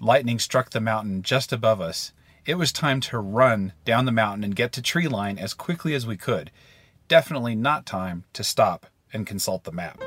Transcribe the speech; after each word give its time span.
lightning 0.00 0.38
struck 0.38 0.70
the 0.70 0.80
mountain 0.80 1.22
just 1.22 1.52
above 1.52 1.80
us, 1.80 2.12
it 2.46 2.54
was 2.54 2.72
time 2.72 3.00
to 3.00 3.18
run 3.18 3.72
down 3.84 4.06
the 4.06 4.12
mountain 4.12 4.44
and 4.44 4.56
get 4.56 4.72
to 4.72 4.82
tree 4.82 5.08
line 5.08 5.38
as 5.38 5.54
quickly 5.54 5.94
as 5.94 6.06
we 6.06 6.16
could. 6.16 6.50
Definitely 7.06 7.54
not 7.54 7.86
time 7.86 8.24
to 8.32 8.42
stop 8.42 8.86
and 9.12 9.26
consult 9.26 9.64
the 9.64 9.72
map. 9.72 10.00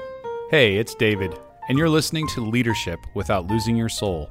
Hey, 0.50 0.78
it's 0.78 0.96
David, 0.96 1.38
and 1.70 1.78
you're 1.78 1.90
listening 1.90 2.28
to 2.30 2.42
Leadership 2.42 3.00
Without 3.14 3.48
Losing 3.48 3.76
Your 3.76 3.90
Soul, 3.90 4.30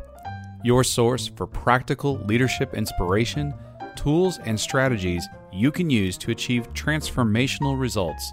your 0.64 0.82
source 0.82 1.28
for 1.28 1.46
practical 1.46 2.18
leadership 2.24 2.74
inspiration, 2.74 3.54
tools, 3.94 4.38
and 4.44 4.58
strategies 4.58 5.28
you 5.52 5.70
can 5.70 5.90
use 5.90 6.16
to 6.18 6.30
achieve 6.30 6.72
transformational 6.72 7.78
results 7.78 8.32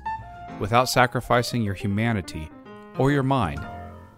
without 0.60 0.90
sacrificing 0.90 1.62
your 1.62 1.74
humanity 1.74 2.50
or 2.98 3.12
your 3.12 3.24
mind 3.24 3.66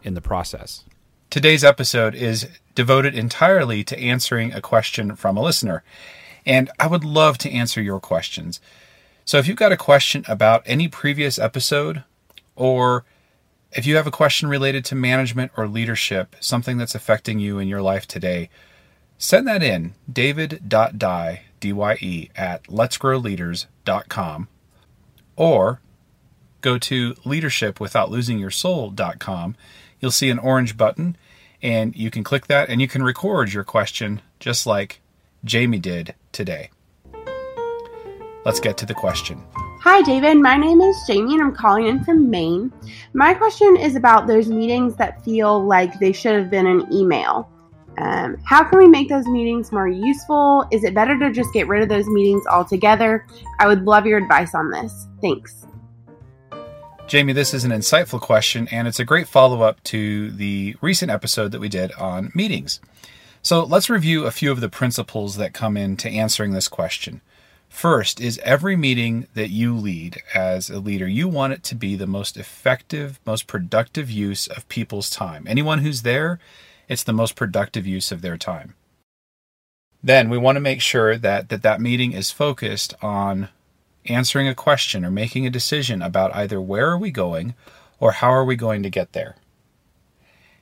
in 0.04 0.14
the 0.14 0.22
process. 0.22 0.86
Today's 1.30 1.64
episode 1.64 2.14
is 2.14 2.48
devoted 2.82 3.14
entirely 3.14 3.84
to 3.84 4.00
answering 4.00 4.52
a 4.52 4.60
question 4.60 5.16
from 5.16 5.38
a 5.38 5.44
listener, 5.44 5.84
and 6.48 6.72
I 6.80 6.88
would 6.88 7.04
love 7.04 7.38
to 7.38 7.52
answer 7.52 7.80
your 7.80 8.00
questions. 8.00 8.60
So 9.24 9.38
if 9.38 9.48
you've 9.48 9.56
got 9.56 9.72
a 9.72 9.78
question 9.78 10.26
about 10.28 10.64
any 10.66 10.88
previous 10.88 11.38
episode, 11.38 12.04
or 12.56 13.06
if 13.72 13.86
you 13.86 13.98
have 13.98 14.08
a 14.08 14.12
question 14.12 14.50
related 14.50 14.84
to 14.86 14.96
management 14.96 15.52
or 15.56 15.68
leadership, 15.68 16.36
something 16.40 16.80
that's 16.80 16.96
affecting 16.96 17.38
you 17.38 17.60
in 17.60 17.68
your 17.68 17.84
life 17.84 18.08
today, 18.08 18.50
send 19.20 19.48
that 19.48 19.62
in 19.62 19.94
david.dye, 20.12 21.42
D-Y-E, 21.60 22.30
at 22.36 22.64
letsgrowleaders.com, 22.64 24.48
or 25.36 25.82
go 26.62 26.80
to 26.80 27.14
leadershipwithoutlosingyoursoul.com 27.14 29.56
you'll 30.00 30.12
see 30.12 30.32
an 30.32 30.40
orange 30.40 30.76
button 30.76 31.16
and 31.62 31.96
you 31.96 32.10
can 32.10 32.24
click 32.24 32.48
that 32.48 32.70
and 32.70 32.82
you 32.82 32.88
can 32.88 33.04
record 33.04 33.54
your 33.54 33.64
question 33.64 34.22
just 34.40 34.66
like 34.66 35.02
Jamie 35.44 35.80
did 35.80 36.16
today. 36.32 36.70
Let's 38.46 38.60
get 38.60 38.78
to 38.78 38.86
the 38.86 38.94
question. 38.94 39.44
Hi, 39.82 40.02
David. 40.02 40.38
My 40.38 40.58
name 40.58 40.82
is 40.82 40.96
Jamie 41.08 41.34
and 41.34 41.44
I'm 41.44 41.56
calling 41.56 41.88
in 41.88 42.04
from 42.04 42.30
Maine. 42.30 42.72
My 43.14 43.34
question 43.34 43.78
is 43.78 43.96
about 43.96 44.28
those 44.28 44.48
meetings 44.48 44.96
that 44.96 45.24
feel 45.24 45.64
like 45.64 46.00
they 46.00 46.12
should 46.12 46.36
have 46.36 46.50
been 46.50 46.68
an 46.68 46.92
email. 46.92 47.50
Um, 47.98 48.38
how 48.46 48.64
can 48.64 48.80
we 48.80 48.88
make 48.88 49.10
those 49.10 49.28
meetings 49.28 49.72
more 49.72 49.88
useful? 49.88 50.66
Is 50.72 50.84
it 50.84 50.96
better 50.96 51.20
to 51.20 51.32
just 51.32 51.54
get 51.54 51.68
rid 51.68 51.84
of 51.84 51.90
those 51.90 52.08
meetings 52.08 52.46
altogether? 52.48 53.28
I 53.60 53.68
would 53.68 53.86
love 53.86 54.06
your 54.06 54.18
advice 54.18 54.56
on 54.56 54.72
this. 54.72 55.08
Thanks. 55.22 55.66
Jamie, 57.12 57.34
this 57.34 57.54
is 57.54 57.66
an 57.66 57.72
insightful 57.72 58.22
question, 58.22 58.70
and 58.72 58.88
it's 58.88 59.02
a 59.02 59.04
great 59.04 59.28
follow 59.28 59.64
up 59.64 59.84
to 59.84 60.32
the 60.32 60.78
recent 60.80 61.12
episode 61.12 61.52
that 61.52 61.60
we 61.60 61.68
did 61.68 61.92
on 61.96 62.32
meetings. 62.34 62.80
So 63.42 63.66
let's 63.66 63.90
review 63.90 64.24
a 64.24 64.32
few 64.32 64.50
of 64.50 64.62
the 64.62 64.70
principles 64.70 65.36
that 65.36 65.52
come 65.52 65.76
into 65.76 66.08
answering 66.08 66.54
this 66.54 66.70
question. 66.70 67.20
First, 67.68 68.22
is 68.22 68.40
every 68.46 68.78
meeting 68.78 69.28
that 69.34 69.50
you 69.50 69.76
lead 69.76 70.22
as 70.34 70.70
a 70.70 70.80
leader, 70.80 71.06
you 71.06 71.28
want 71.28 71.52
it 71.52 71.64
to 71.64 71.76
be 71.76 71.98
the 71.98 72.08
most 72.08 72.38
effective, 72.38 73.20
most 73.26 73.46
productive 73.46 74.10
use 74.10 74.48
of 74.48 74.70
people's 74.70 75.10
time. 75.10 75.44
Anyone 75.50 75.80
who's 75.80 76.04
there, 76.04 76.40
it's 76.88 77.04
the 77.04 77.12
most 77.12 77.36
productive 77.36 77.86
use 77.86 78.14
of 78.14 78.22
their 78.22 78.38
time. 78.38 78.76
Then 80.02 80.30
we 80.30 80.38
want 80.38 80.56
to 80.56 80.62
make 80.62 80.80
sure 80.80 81.18
that 81.18 81.50
that, 81.50 81.62
that 81.62 81.82
meeting 81.82 82.14
is 82.14 82.32
focused 82.32 82.94
on 83.02 83.50
answering 84.06 84.48
a 84.48 84.56
question 84.56 85.06
or 85.06 85.12
making 85.12 85.46
a 85.46 85.52
decision 85.52 86.02
about 86.02 86.36
either 86.36 86.60
where 86.60 86.90
are 86.90 86.98
we 86.98 87.12
going 87.12 87.54
or 88.00 88.14
how 88.14 88.30
are 88.30 88.46
we 88.46 88.56
going 88.56 88.84
to 88.84 88.90
get 88.90 89.14
there. 89.14 89.36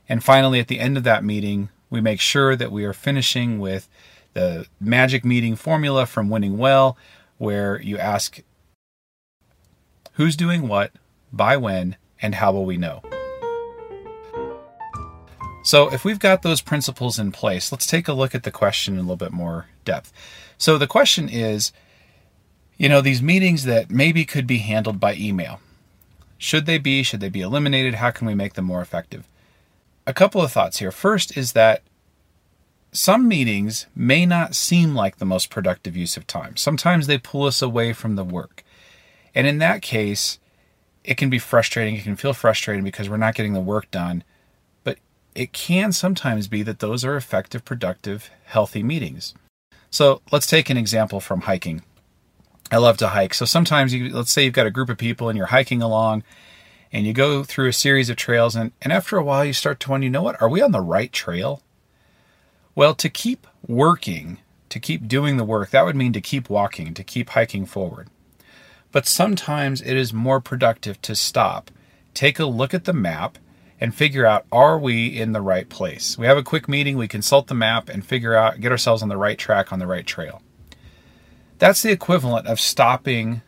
And 0.07 0.23
finally, 0.23 0.59
at 0.59 0.67
the 0.67 0.79
end 0.79 0.97
of 0.97 1.03
that 1.03 1.23
meeting, 1.23 1.69
we 1.89 2.01
make 2.01 2.19
sure 2.19 2.55
that 2.55 2.71
we 2.71 2.83
are 2.83 2.93
finishing 2.93 3.59
with 3.59 3.87
the 4.33 4.67
magic 4.79 5.23
meeting 5.23 5.55
formula 5.55 6.05
from 6.05 6.29
Winning 6.29 6.57
Well, 6.57 6.97
where 7.37 7.81
you 7.81 7.97
ask 7.97 8.41
who's 10.13 10.35
doing 10.35 10.67
what, 10.67 10.91
by 11.31 11.57
when, 11.57 11.95
and 12.21 12.35
how 12.35 12.51
will 12.51 12.65
we 12.65 12.77
know. 12.77 13.01
So, 15.63 15.91
if 15.93 16.03
we've 16.03 16.19
got 16.19 16.41
those 16.41 16.61
principles 16.61 17.19
in 17.19 17.31
place, 17.31 17.71
let's 17.71 17.85
take 17.85 18.07
a 18.07 18.13
look 18.13 18.33
at 18.33 18.43
the 18.43 18.51
question 18.51 18.95
in 18.95 18.99
a 18.99 19.03
little 19.03 19.17
bit 19.17 19.31
more 19.31 19.67
depth. 19.85 20.11
So, 20.57 20.77
the 20.77 20.87
question 20.87 21.29
is 21.29 21.71
you 22.79 22.87
know, 22.87 23.01
these 23.01 23.21
meetings 23.21 23.65
that 23.65 23.91
maybe 23.91 24.25
could 24.25 24.47
be 24.47 24.59
handled 24.59 24.99
by 24.99 25.13
email. 25.13 25.59
Should 26.37 26.65
they 26.65 26.77
be? 26.77 27.03
Should 27.03 27.19
they 27.19 27.29
be 27.29 27.41
eliminated? 27.41 27.95
How 27.95 28.09
can 28.09 28.25
we 28.25 28.33
make 28.33 28.53
them 28.53 28.65
more 28.65 28.81
effective? 28.81 29.27
A 30.07 30.13
couple 30.13 30.41
of 30.41 30.51
thoughts 30.51 30.79
here. 30.79 30.91
First 30.91 31.37
is 31.37 31.51
that 31.51 31.83
some 32.93 33.27
meetings 33.27 33.85
may 33.93 34.25
not 34.25 34.55
seem 34.55 34.95
like 34.95 35.17
the 35.17 35.25
most 35.25 35.49
productive 35.49 35.97
use 35.97 36.15
of 36.15 36.25
time. 36.25 36.55
Sometimes 36.55 37.05
they 37.05 37.17
pull 37.17 37.43
us 37.43 37.61
away 37.61 37.91
from 37.91 38.15
the 38.15 38.23
work. 38.23 38.63
And 39.35 39.45
in 39.45 39.57
that 39.57 39.81
case, 39.81 40.39
it 41.03 41.17
can 41.17 41.29
be 41.29 41.37
frustrating. 41.37 41.95
It 41.95 42.03
can 42.03 42.15
feel 42.15 42.33
frustrating 42.33 42.85
because 42.85 43.09
we're 43.09 43.17
not 43.17 43.35
getting 43.35 43.53
the 43.53 43.59
work 43.59 43.91
done. 43.91 44.23
But 44.85 44.99
it 45.35 45.51
can 45.51 45.91
sometimes 45.91 46.47
be 46.47 46.63
that 46.63 46.79
those 46.79 47.03
are 47.03 47.17
effective, 47.17 47.65
productive, 47.65 48.31
healthy 48.45 48.83
meetings. 48.83 49.33
So 49.91 50.21
let's 50.31 50.47
take 50.47 50.69
an 50.69 50.77
example 50.77 51.19
from 51.19 51.41
hiking. 51.41 51.83
I 52.71 52.77
love 52.77 52.97
to 52.97 53.07
hike. 53.09 53.33
So 53.33 53.45
sometimes 53.45 53.93
you 53.93 54.09
let's 54.09 54.31
say 54.31 54.45
you've 54.45 54.53
got 54.53 54.67
a 54.67 54.71
group 54.71 54.89
of 54.89 54.97
people 54.97 55.29
and 55.29 55.37
you're 55.37 55.47
hiking 55.47 55.81
along 55.81 56.23
and 56.91 57.05
you 57.05 57.13
go 57.13 57.43
through 57.43 57.69
a 57.69 57.73
series 57.73 58.09
of 58.09 58.17
trails 58.17 58.55
and, 58.55 58.71
and 58.81 58.93
after 58.93 59.17
a 59.17 59.23
while 59.23 59.45
you 59.45 59.53
start 59.53 59.79
to 59.81 59.91
wonder, 59.91 60.05
you 60.05 60.11
know 60.11 60.21
what, 60.21 60.41
are 60.41 60.49
we 60.49 60.61
on 60.61 60.71
the 60.71 60.81
right 60.81 61.11
trail? 61.11 61.63
Well, 62.75 62.93
to 62.95 63.09
keep 63.09 63.47
working, 63.67 64.39
to 64.69 64.79
keep 64.79 65.07
doing 65.07 65.37
the 65.37 65.43
work, 65.43 65.71
that 65.71 65.85
would 65.85 65.95
mean 65.95 66.13
to 66.13 66.21
keep 66.21 66.49
walking, 66.49 66.93
to 66.93 67.03
keep 67.03 67.29
hiking 67.29 67.65
forward. 67.65 68.07
But 68.91 69.05
sometimes 69.05 69.81
it 69.81 69.95
is 69.95 70.13
more 70.13 70.39
productive 70.39 71.01
to 71.03 71.15
stop, 71.15 71.71
take 72.13 72.39
a 72.39 72.45
look 72.45 72.73
at 72.73 72.85
the 72.85 72.93
map, 72.93 73.37
and 73.81 73.95
figure 73.95 74.25
out 74.25 74.45
are 74.51 74.77
we 74.77 75.07
in 75.07 75.31
the 75.31 75.41
right 75.41 75.69
place? 75.69 76.17
We 76.17 76.25
have 76.25 76.37
a 76.37 76.43
quick 76.43 76.67
meeting, 76.67 76.97
we 76.97 77.07
consult 77.07 77.47
the 77.47 77.55
map 77.55 77.89
and 77.89 78.05
figure 78.05 78.35
out, 78.35 78.59
get 78.59 78.71
ourselves 78.71 79.01
on 79.01 79.09
the 79.09 79.17
right 79.17 79.37
track, 79.37 79.71
on 79.71 79.79
the 79.79 79.87
right 79.87 80.05
trail. 80.05 80.41
That's 81.59 81.81
the 81.81 81.91
equivalent 81.91 82.47
of 82.47 82.57
stopping 82.57 83.41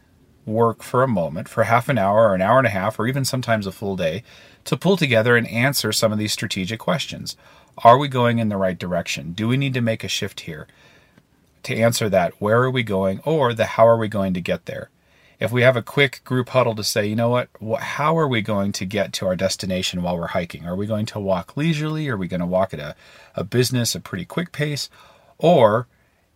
work 0.46 0.84
for 0.84 1.02
a 1.02 1.08
moment, 1.08 1.48
for 1.48 1.64
half 1.64 1.88
an 1.88 1.98
hour 1.98 2.28
or 2.28 2.36
an 2.36 2.42
hour 2.42 2.58
and 2.58 2.68
a 2.68 2.72
half, 2.72 3.00
or 3.00 3.08
even 3.08 3.24
sometimes 3.24 3.66
a 3.66 3.72
full 3.72 3.96
day, 3.96 4.24
to 4.66 4.76
pull 4.76 4.98
together 4.98 5.38
and 5.38 5.48
answer 5.48 5.94
some 5.94 6.12
of 6.12 6.18
these 6.18 6.34
strategic 6.34 6.80
questions. 6.80 7.38
Are 7.86 7.98
we 7.98 8.10
going 8.10 8.40
in 8.40 8.50
the 8.50 8.58
right 8.58 8.78
direction? 8.78 9.32
Do 9.32 9.48
we 9.48 9.56
need 9.56 9.74
to 9.76 9.82
make 9.82 10.04
a 10.04 10.10
shift 10.10 10.42
here? 10.42 10.68
To 11.64 11.76
answer 11.76 12.10
that, 12.10 12.34
where 12.42 12.62
are 12.62 12.72
we 12.72 12.84
going, 12.84 13.22
or 13.24 13.54
the 13.54 13.66
how 13.66 13.88
are 13.88 13.98
we 13.98 14.10
going 14.10 14.34
to 14.34 14.42
get 14.42 14.66
there? 14.66 14.90
If 15.40 15.54
we 15.54 15.62
have 15.62 15.78
a 15.78 15.82
quick 15.82 16.22
group 16.26 16.50
huddle 16.50 16.76
to 16.76 16.84
say, 16.84 17.08
you 17.08 17.16
know 17.16 17.30
what, 17.30 17.50
how 17.80 18.18
are 18.18 18.28
we 18.28 18.42
going 18.42 18.74
to 18.74 18.86
get 18.86 19.14
to 19.14 19.28
our 19.28 19.38
destination 19.38 20.04
while 20.04 20.18
we're 20.18 20.28
hiking? 20.28 20.66
Are 20.66 20.76
we 20.76 20.86
going 20.86 21.06
to 21.08 21.20
walk 21.20 21.56
leisurely? 21.56 22.10
Are 22.10 22.18
we 22.18 22.28
going 22.28 22.42
to 22.42 22.46
walk 22.46 22.74
at 22.74 22.80
a, 22.80 22.96
a 23.36 23.44
business, 23.46 23.96
a 23.96 24.02
pretty 24.02 24.26
quick 24.26 24.52
pace? 24.52 24.90
Or 25.38 25.88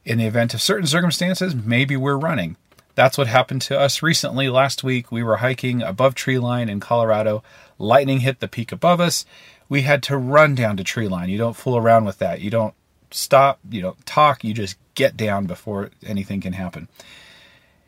in 0.06 0.20
the 0.20 0.26
event 0.26 0.54
of 0.54 0.62
certain 0.62 0.88
circumstances, 0.88 1.56
maybe 1.56 1.98
we're 1.98 2.18
running. 2.18 2.56
That's 2.94 3.18
what 3.18 3.28
happened 3.28 3.62
to 3.64 3.78
us 3.78 4.02
recently. 4.02 4.48
Last 4.50 4.84
week, 4.84 5.12
we 5.12 5.24
were 5.24 5.38
hiking 5.38 5.82
above 5.82 6.16
tree 6.16 6.40
line 6.40 6.70
in 6.70 6.80
Colorado. 6.80 7.44
Lightning 7.78 8.22
hit 8.22 8.40
the 8.40 8.48
peak 8.48 8.72
above 8.72 9.02
us. 9.02 9.26
We 9.68 9.82
had 9.82 10.02
to 10.04 10.18
run 10.18 10.56
down 10.56 10.78
to 10.78 10.84
tree 10.84 11.08
line. 11.08 11.30
You 11.30 11.38
don't 11.38 11.56
fool 11.56 11.76
around 11.76 12.06
with 12.06 12.20
that. 12.20 12.40
You 12.40 12.50
don't 12.50 12.74
stop. 13.12 13.60
You 13.70 13.82
don't 13.82 14.06
talk. 14.06 14.44
You 14.44 14.54
just 14.54 14.78
get 14.94 15.18
down 15.18 15.46
before 15.46 15.90
anything 16.06 16.40
can 16.40 16.54
happen. 16.54 16.88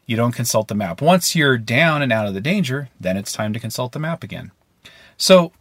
You 0.06 0.18
don't 0.18 0.34
consult 0.34 0.68
the 0.68 0.76
map. 0.76 1.02
Once 1.02 1.36
you're 1.36 1.58
down 1.58 2.02
and 2.02 2.12
out 2.12 2.28
of 2.28 2.34
the 2.34 2.42
danger, 2.42 2.90
then 3.00 3.16
it's 3.16 3.32
time 3.32 3.54
to 3.54 3.60
consult 3.60 3.92
the 3.92 4.00
map 4.00 4.24
again. 4.24 4.52
So 5.18 5.52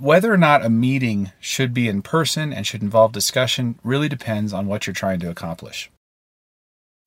whether 0.00 0.32
or 0.32 0.38
not 0.38 0.64
a 0.64 0.70
meeting 0.70 1.30
should 1.40 1.74
be 1.74 1.86
in 1.86 2.00
person 2.00 2.52
and 2.52 2.66
should 2.66 2.82
involve 2.82 3.12
discussion 3.12 3.78
really 3.84 4.08
depends 4.08 4.52
on 4.52 4.66
what 4.66 4.86
you're 4.86 4.94
trying 4.94 5.20
to 5.20 5.30
accomplish. 5.30 5.90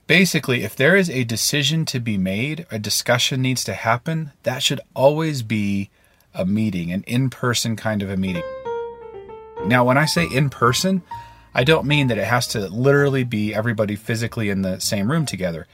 Basically, 0.06 0.64
if 0.64 0.76
there 0.76 0.96
is 0.96 1.10
a 1.10 1.24
decision 1.24 1.86
to 1.86 2.00
be 2.00 2.18
made, 2.18 2.68
a 2.70 2.78
discussion 2.78 3.42
needs 3.42 3.64
to 3.64 3.74
happen, 3.74 4.32
that 4.44 4.62
should 4.62 4.82
always 4.94 5.42
be 5.42 5.90
a 6.34 6.46
meeting, 6.46 6.92
an 6.92 7.04
in 7.08 7.30
person 7.30 7.76
kind 7.76 8.04
of 8.04 8.10
a 8.10 8.18
meeting. 8.18 8.44
Now, 9.66 9.86
when 9.86 9.98
I 9.98 10.06
say 10.06 10.26
in 10.26 10.50
person, 10.50 11.02
I 11.56 11.64
don't 11.64 11.88
mean 11.88 12.08
that 12.08 12.18
it 12.18 12.26
has 12.26 12.48
to 12.48 12.68
literally 12.68 13.24
be 13.24 13.56
everybody 13.56 13.96
physically 13.96 14.50
in 14.50 14.62
the 14.62 14.80
same 14.80 15.10
room 15.10 15.26
together 15.26 15.68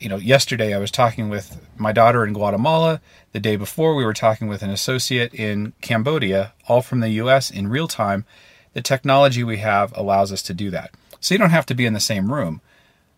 you 0.00 0.08
know, 0.08 0.16
yesterday 0.16 0.74
I 0.74 0.78
was 0.78 0.90
talking 0.90 1.28
with 1.28 1.60
my 1.76 1.92
daughter 1.92 2.24
in 2.24 2.32
Guatemala. 2.32 3.02
The 3.32 3.38
day 3.38 3.56
before, 3.56 3.94
we 3.94 4.04
were 4.04 4.14
talking 4.14 4.48
with 4.48 4.62
an 4.62 4.70
associate 4.70 5.34
in 5.34 5.74
Cambodia, 5.82 6.54
all 6.66 6.80
from 6.80 7.00
the 7.00 7.10
US 7.10 7.50
in 7.50 7.68
real 7.68 7.86
time. 7.86 8.24
The 8.72 8.80
technology 8.80 9.44
we 9.44 9.58
have 9.58 9.96
allows 9.96 10.32
us 10.32 10.42
to 10.44 10.54
do 10.54 10.70
that. 10.70 10.92
So 11.20 11.34
you 11.34 11.38
don't 11.38 11.50
have 11.50 11.66
to 11.66 11.74
be 11.74 11.84
in 11.84 11.92
the 11.92 12.00
same 12.00 12.32
room, 12.32 12.62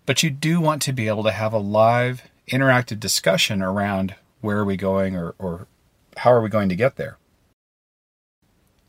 but 0.07 0.25
you 0.25 0.31
do 0.31 0.61
want 0.61 0.83
to 0.83 0.93
be 0.93 1.07
able 1.07 1.23
to 1.23 1.31
have 1.31 1.53
a 1.53 1.59
live, 1.59 2.23
interactive 2.51 2.99
discussion 2.99 3.63
around 3.63 4.17
where 4.41 4.59
are 4.59 4.65
we 4.65 4.77
going 4.77 5.15
or, 5.15 5.37
or 5.39 5.69
how 6.17 6.33
are 6.33 6.43
we 6.43 6.49
going 6.49 6.69
to 6.69 6.77
get 6.77 6.97
there. 6.97 7.17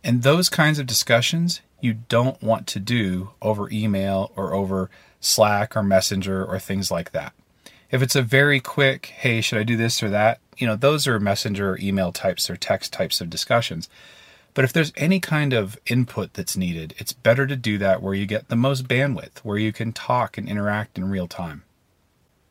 And 0.03 0.23
those 0.23 0.49
kinds 0.49 0.79
of 0.79 0.87
discussions 0.87 1.61
you 1.79 1.93
don't 1.93 2.41
want 2.41 2.65
to 2.67 2.79
do 2.79 3.31
over 3.41 3.69
email 3.69 4.31
or 4.35 4.53
over 4.53 4.89
Slack 5.19 5.77
or 5.77 5.83
Messenger 5.83 6.43
or 6.43 6.57
things 6.57 6.89
like 6.89 7.11
that. 7.11 7.33
If 7.93 8.01
it's 8.01 8.15
a 8.15 8.23
very 8.23 8.59
quick, 8.59 9.05
hey, 9.05 9.39
should 9.39 9.59
I 9.59 9.63
do 9.63 9.77
this 9.77 10.01
or 10.01 10.09
that? 10.09 10.39
You 10.57 10.65
know, 10.65 10.75
those 10.75 11.05
are 11.05 11.19
messenger 11.19 11.73
or 11.73 11.79
email 11.79 12.11
types 12.11 12.49
or 12.49 12.57
text 12.57 12.91
types 12.91 13.21
of 13.21 13.29
discussions. 13.29 13.87
But 14.55 14.65
if 14.65 14.73
there's 14.73 14.91
any 14.97 15.19
kind 15.19 15.53
of 15.53 15.77
input 15.85 16.33
that's 16.33 16.57
needed, 16.57 16.95
it's 16.97 17.13
better 17.13 17.45
to 17.45 17.55
do 17.55 17.77
that 17.77 18.01
where 18.01 18.15
you 18.15 18.25
get 18.25 18.47
the 18.47 18.55
most 18.55 18.87
bandwidth, 18.87 19.37
where 19.43 19.59
you 19.59 19.71
can 19.71 19.93
talk 19.93 20.39
and 20.39 20.49
interact 20.49 20.97
in 20.97 21.07
real 21.07 21.27
time. 21.27 21.65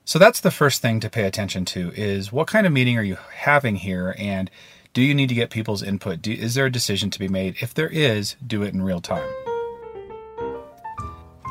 So 0.05 0.17
that's 0.17 0.39
the 0.39 0.53
first 0.53 0.81
thing 0.81 1.01
to 1.01 1.11
pay 1.11 1.25
attention 1.25 1.65
to 1.67 1.91
is 1.97 2.31
what 2.31 2.47
kind 2.47 2.65
of 2.65 2.73
meeting 2.73 2.97
are 2.97 3.03
you 3.03 3.19
having 3.35 3.75
here 3.75 4.15
and 4.17 4.49
do 4.93 5.03
you 5.03 5.13
need 5.13 5.29
to 5.31 5.35
get 5.35 5.51
people's 5.51 5.83
input? 5.83 6.23
Do, 6.23 6.31
is 6.31 6.55
there 6.55 6.67
a 6.67 6.73
decision 6.73 7.11
to 7.11 7.19
be 7.19 7.27
made? 7.27 7.57
If 7.61 7.75
there 7.75 7.89
is, 7.89 8.37
do 8.47 8.63
it 8.63 8.75
in 8.75 8.83
real 8.83 9.01
time. 9.01 9.29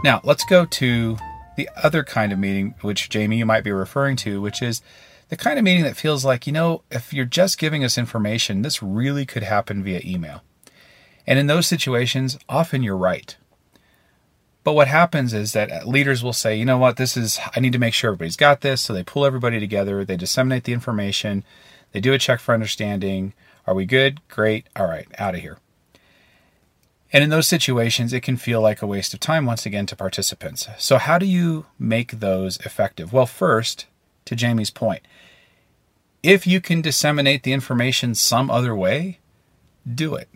Now, 0.01 0.21
let's 0.23 0.45
go 0.45 0.65
to 0.65 1.17
the 1.55 1.69
other 1.75 2.03
kind 2.03 2.31
of 2.31 2.39
meeting, 2.39 2.75
which 2.81 3.09
Jamie, 3.09 3.37
you 3.37 3.45
might 3.45 3.63
be 3.63 3.71
referring 3.71 4.15
to, 4.17 4.41
which 4.41 4.61
is 4.61 4.81
the 5.29 5.37
kind 5.37 5.57
of 5.57 5.63
meeting 5.63 5.83
that 5.83 5.97
feels 5.97 6.25
like, 6.25 6.45
you 6.45 6.53
know, 6.53 6.83
if 6.91 7.13
you're 7.13 7.25
just 7.25 7.57
giving 7.57 7.83
us 7.83 7.97
information, 7.97 8.61
this 8.61 8.83
really 8.83 9.25
could 9.25 9.43
happen 9.43 9.83
via 9.83 10.01
email. 10.03 10.43
And 11.25 11.39
in 11.39 11.47
those 11.47 11.67
situations, 11.67 12.37
often 12.49 12.83
you're 12.83 12.97
right. 12.97 13.35
But 14.63 14.73
what 14.73 14.87
happens 14.87 15.33
is 15.33 15.53
that 15.53 15.71
uh, 15.71 15.85
leaders 15.85 16.23
will 16.23 16.33
say, 16.33 16.55
you 16.55 16.65
know 16.65 16.77
what, 16.77 16.97
this 16.97 17.17
is, 17.17 17.39
I 17.55 17.59
need 17.59 17.73
to 17.73 17.79
make 17.79 17.93
sure 17.93 18.09
everybody's 18.09 18.35
got 18.35 18.61
this. 18.61 18.81
So 18.81 18.93
they 18.93 19.03
pull 19.03 19.25
everybody 19.25 19.59
together, 19.59 20.05
they 20.05 20.17
disseminate 20.17 20.65
the 20.65 20.73
information, 20.73 21.43
they 21.93 21.99
do 21.99 22.13
a 22.13 22.19
check 22.19 22.39
for 22.39 22.53
understanding. 22.53 23.33
Are 23.65 23.73
we 23.73 23.85
good? 23.85 24.19
Great. 24.27 24.67
All 24.75 24.87
right, 24.87 25.07
out 25.17 25.35
of 25.35 25.41
here. 25.41 25.57
And 27.13 27.23
in 27.23 27.29
those 27.29 27.47
situations, 27.47 28.13
it 28.13 28.21
can 28.21 28.37
feel 28.37 28.61
like 28.61 28.81
a 28.81 28.87
waste 28.87 29.13
of 29.13 29.19
time 29.19 29.45
once 29.45 29.65
again 29.65 29.85
to 29.87 29.95
participants. 29.95 30.67
So, 30.77 30.97
how 30.97 31.17
do 31.17 31.25
you 31.25 31.65
make 31.77 32.19
those 32.19 32.57
effective? 32.59 33.11
Well, 33.11 33.25
first, 33.25 33.85
to 34.25 34.35
Jamie's 34.35 34.69
point, 34.69 35.01
if 36.23 36.47
you 36.47 36.61
can 36.61 36.81
disseminate 36.81 37.43
the 37.43 37.53
information 37.53 38.15
some 38.15 38.49
other 38.49 38.75
way, 38.75 39.19
do 39.93 40.15
it. 40.15 40.29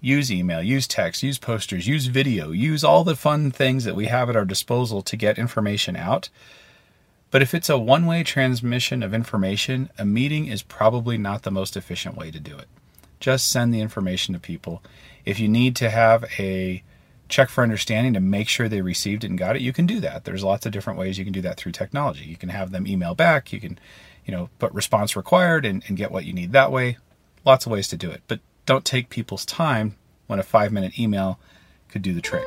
Use 0.00 0.30
email, 0.30 0.62
use 0.62 0.86
text, 0.86 1.24
use 1.24 1.38
posters, 1.38 1.88
use 1.88 2.06
video, 2.06 2.52
use 2.52 2.84
all 2.84 3.02
the 3.02 3.16
fun 3.16 3.50
things 3.50 3.84
that 3.84 3.96
we 3.96 4.06
have 4.06 4.30
at 4.30 4.36
our 4.36 4.44
disposal 4.44 5.02
to 5.02 5.16
get 5.16 5.38
information 5.38 5.96
out. 5.96 6.28
But 7.30 7.42
if 7.42 7.52
it's 7.52 7.68
a 7.68 7.78
one 7.78 8.06
way 8.06 8.22
transmission 8.22 9.02
of 9.02 9.12
information, 9.12 9.90
a 9.98 10.04
meeting 10.04 10.46
is 10.46 10.62
probably 10.62 11.18
not 11.18 11.42
the 11.42 11.50
most 11.50 11.76
efficient 11.76 12.16
way 12.16 12.30
to 12.30 12.38
do 12.38 12.56
it. 12.56 12.68
Just 13.20 13.50
send 13.50 13.72
the 13.72 13.80
information 13.80 14.34
to 14.34 14.40
people. 14.40 14.82
If 15.24 15.38
you 15.38 15.48
need 15.48 15.76
to 15.76 15.90
have 15.90 16.24
a 16.38 16.82
check 17.28 17.50
for 17.50 17.62
understanding 17.62 18.14
to 18.14 18.20
make 18.20 18.48
sure 18.48 18.68
they 18.68 18.80
received 18.80 19.24
it 19.24 19.30
and 19.30 19.38
got 19.38 19.56
it, 19.56 19.62
you 19.62 19.72
can 19.72 19.86
do 19.86 20.00
that. 20.00 20.24
There's 20.24 20.44
lots 20.44 20.64
of 20.64 20.72
different 20.72 20.98
ways 20.98 21.18
you 21.18 21.24
can 21.24 21.32
do 21.32 21.42
that 21.42 21.56
through 21.56 21.72
technology. 21.72 22.24
You 22.24 22.36
can 22.36 22.48
have 22.48 22.70
them 22.70 22.86
email 22.86 23.14
back, 23.14 23.52
you 23.52 23.60
can 23.60 23.78
you 24.28 24.32
know, 24.32 24.50
put 24.58 24.72
response 24.74 25.16
required 25.16 25.64
and, 25.64 25.82
and 25.88 25.96
get 25.96 26.12
what 26.12 26.26
you 26.26 26.34
need 26.34 26.52
that 26.52 26.70
way. 26.70 26.98
Lots 27.46 27.64
of 27.64 27.72
ways 27.72 27.88
to 27.88 27.96
do 27.96 28.10
it. 28.10 28.20
But 28.28 28.40
don't 28.66 28.84
take 28.84 29.08
people's 29.08 29.46
time 29.46 29.96
when 30.26 30.38
a 30.38 30.42
five 30.42 30.70
minute 30.70 30.98
email 30.98 31.40
could 31.88 32.02
do 32.02 32.12
the 32.12 32.20
trick. 32.20 32.46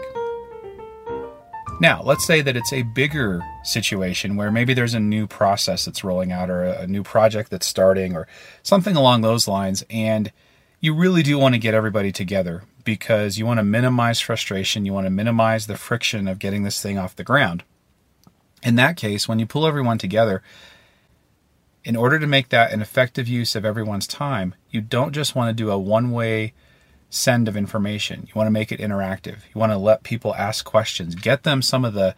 Now, 1.80 2.04
let's 2.04 2.28
say 2.28 2.42
that 2.42 2.56
it's 2.56 2.72
a 2.72 2.84
bigger 2.84 3.42
situation 3.64 4.36
where 4.36 4.52
maybe 4.52 4.76
there's 4.76 4.94
a 4.94 5.00
new 5.00 5.26
process 5.26 5.86
that's 5.86 6.04
rolling 6.04 6.32
out 6.32 6.52
or 6.52 6.66
a, 6.66 6.86
new 6.86 7.02
project 7.02 7.50
that's 7.50 7.66
starting 7.66 8.16
or 8.16 8.28
something 8.62 8.96
along 8.96 9.22
those 9.22 9.48
lines. 9.48 9.84
And 9.90 10.32
you 10.82 10.96
really 10.96 11.22
do 11.22 11.38
want 11.38 11.54
to 11.54 11.60
get 11.60 11.76
everybody 11.76 12.12
together 12.12 12.64
because 12.84 13.38
you 13.38 13.46
want 13.46 13.60
to 13.60 13.64
minimize 13.64 14.20
frustration. 14.20 14.86
You 14.86 14.94
want 14.94 15.06
to 15.06 15.12
minimize 15.12 15.68
the 15.68 15.78
friction 15.78 16.28
of 16.28 16.40
getting 16.40 16.64
this 16.64 16.82
thing 16.82 16.98
off 16.98 17.16
the 17.16 17.24
ground. 17.24 17.64
In 18.64 18.76
that 18.76 18.98
case, 18.98 19.28
when 19.28 19.38
you 19.40 19.46
pull 19.46 19.68
everyone 19.68 20.00
together, 20.00 20.42
in 21.84 21.96
order 21.96 22.20
to 22.20 22.28
make 22.28 22.50
that 22.50 22.74
an 22.74 22.82
effective 22.82 23.28
use 23.28 23.56
of 23.56 23.64
everyone's 23.64 24.08
time, 24.08 24.56
you 24.72 24.82
don't 24.82 25.14
just 25.14 25.36
want 25.36 25.50
to 25.50 25.64
do 25.64 25.72
a 25.72 25.78
one 25.78 26.12
way 26.12 26.54
send 27.12 27.48
of 27.48 27.56
information. 27.56 28.24
You 28.28 28.34
want 28.36 28.48
to 28.48 28.52
make 28.52 28.72
it 28.72 28.80
interactive. 28.80 29.38
You 29.54 29.60
want 29.60 29.72
to 29.72 29.78
let 29.78 30.04
people 30.04 30.34
ask 30.36 30.66
questions, 30.66 31.14
get 31.14 31.44
them 31.44 31.62
some 31.62 31.86
of 31.86 31.94
the 31.94 32.16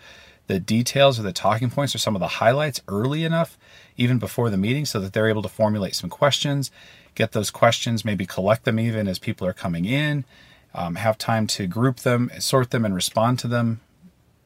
the 0.48 0.60
details 0.60 1.18
or 1.18 1.24
the 1.24 1.32
talking 1.32 1.70
points 1.70 1.96
or 1.96 1.98
some 2.00 2.16
of 2.16 2.20
the 2.20 2.28
highlights 2.28 2.82
early 2.90 3.24
enough, 3.24 3.58
even 3.96 4.20
before 4.20 4.50
the 4.50 4.58
meeting, 4.58 4.86
so 4.86 5.00
that 5.00 5.14
they're 5.14 5.30
able 5.30 5.42
to 5.42 5.48
formulate 5.48 5.96
some 5.96 6.10
questions, 6.10 6.70
get 7.16 7.32
those 7.32 7.52
questions, 7.52 8.06
maybe 8.06 8.26
collect 8.26 8.66
them 8.66 8.80
even 8.80 9.08
as 9.08 9.20
people 9.20 9.48
are 9.48 9.54
coming 9.54 9.86
in, 9.86 10.26
um, 10.74 10.96
have 10.96 11.18
time 11.18 11.48
to 11.48 11.68
group 11.68 11.98
them, 12.00 12.32
sort 12.40 12.72
them, 12.72 12.86
and 12.86 12.96
respond 12.96 13.40
to 13.40 13.48
them 13.48 13.82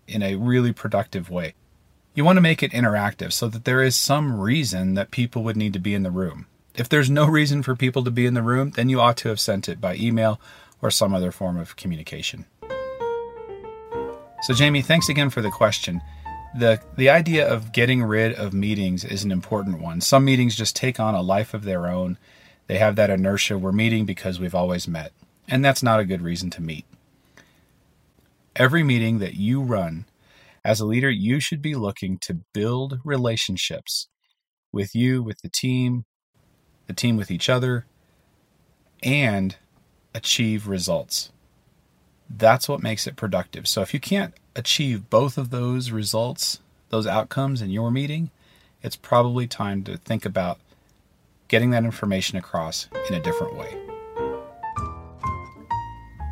in 0.08 0.22
a 0.22 0.36
really 0.36 0.74
productive 0.74 1.30
way. 1.30 1.54
You 2.14 2.26
want 2.26 2.38
to 2.38 2.42
make 2.42 2.64
it 2.64 2.72
interactive 2.72 3.32
so 3.32 3.48
that 3.48 3.66
there 3.66 3.84
is 3.84 3.96
some 3.96 4.40
reason 4.40 4.96
that 4.96 5.12
people 5.12 5.44
would 5.44 5.56
need 5.56 5.74
to 5.74 5.80
be 5.80 5.94
in 5.94 6.04
the 6.04 6.12
room. 6.12 6.48
If 6.76 6.90
there's 6.90 7.10
no 7.10 7.26
reason 7.26 7.64
for 7.64 7.76
people 7.76 8.04
to 8.04 8.12
be 8.12 8.26
in 8.26 8.34
the 8.34 8.42
room, 8.42 8.72
then 8.72 8.90
you 8.90 9.00
ought 9.00 9.18
to 9.18 9.30
have 9.30 9.40
sent 9.40 9.70
it 9.70 9.82
by 9.82 9.96
email 9.96 10.40
or 10.82 10.92
some 10.92 11.14
other 11.14 11.32
form 11.32 11.58
of 11.58 11.76
communication. 11.76 12.46
So, 14.42 14.54
Jamie, 14.54 14.82
thanks 14.84 15.10
again 15.10 15.30
for 15.30 15.42
the 15.42 15.50
question. 15.50 16.02
The, 16.56 16.80
the 16.96 17.10
idea 17.10 17.48
of 17.48 17.72
getting 17.72 18.04
rid 18.04 18.34
of 18.34 18.54
meetings 18.54 19.04
is 19.04 19.24
an 19.24 19.32
important 19.32 19.82
one. 19.82 20.02
Some 20.02 20.26
meetings 20.26 20.56
just 20.56 20.76
take 20.76 21.00
on 21.00 21.16
a 21.16 21.22
life 21.22 21.54
of 21.54 21.64
their 21.64 21.88
own. 21.88 22.18
They 22.68 22.78
have 22.78 22.96
that 22.98 23.10
inertia. 23.10 23.58
We're 23.58 23.72
meeting 23.72 24.06
because 24.06 24.40
we've 24.40 24.56
always 24.56 24.88
met. 24.88 25.12
And 25.48 25.64
that's 25.64 25.82
not 25.82 26.00
a 26.00 26.06
good 26.06 26.22
reason 26.22 26.50
to 26.52 26.62
meet. 26.62 26.86
Every 28.56 28.84
meeting 28.84 29.20
that 29.20 29.36
you 29.36 29.62
run 29.62 30.06
as 30.64 30.80
a 30.80 30.86
leader, 30.86 31.10
you 31.10 31.40
should 31.40 31.62
be 31.62 31.76
looking 31.76 32.18
to 32.20 32.42
build 32.54 33.00
relationships 33.06 34.08
with 34.74 34.94
you, 34.94 35.24
with 35.24 35.42
the 35.42 35.50
team, 35.50 36.06
the 36.88 36.94
team 36.94 37.16
with 37.16 37.32
each 37.32 37.50
other, 37.50 37.86
and 39.02 39.56
achieve 40.14 40.68
results. 40.68 41.32
That's 42.30 42.68
what 42.68 42.84
makes 42.84 43.08
it 43.08 43.16
productive. 43.16 43.68
So 43.68 43.82
if 43.82 43.94
you 43.94 44.00
can't 44.00 44.34
achieve 44.56 45.10
both 45.10 45.38
of 45.38 45.50
those 45.50 45.92
results, 45.92 46.60
those 46.90 47.08
outcomes 47.08 47.62
in 47.62 47.70
your 47.70 47.92
meeting, 47.92 48.32
it's 48.82 48.96
probably 48.96 49.48
time 49.48 49.84
to 49.84 49.98
think 49.98 50.26
about 50.26 50.60
getting 51.48 51.72
that 51.72 51.84
information 51.84 52.38
across 52.38 52.88
in 53.10 53.16
a 53.16 53.22
different 53.22 53.56
way. 53.56 53.78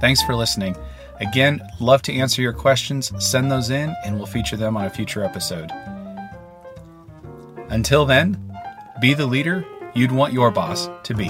Thanks 0.02 0.22
for 0.24 0.36
listening. 0.36 0.76
Again, 1.20 1.62
love 1.80 2.02
to 2.04 2.14
answer 2.14 2.42
your 2.42 2.54
questions. 2.54 3.12
Send 3.25 3.51
those 3.51 3.70
in 3.70 3.96
and 4.06 4.18
we'll 4.18 4.25
feature 4.25 4.58
them 4.58 4.75
on 4.75 4.86
a 4.86 4.89
future 4.89 5.24
episode. 5.24 5.72
Until 7.70 8.06
then, 8.06 8.54
be 9.01 9.13
the 9.13 9.25
leader 9.25 9.66
you'd 9.94 10.12
want 10.12 10.34
your 10.34 10.51
boss 10.51 10.89
to 11.04 11.13
be. 11.13 11.30